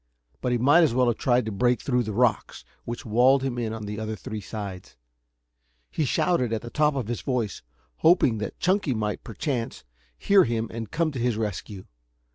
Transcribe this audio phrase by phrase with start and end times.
[0.41, 3.59] But he might as well have tried to break through the rocks which walled him
[3.59, 4.95] in on the other three sides.
[5.91, 7.61] He shouted at the top of his voice,
[7.97, 9.83] hoping that Chunky might, perchance,
[10.17, 11.85] hear him and come to his rescue.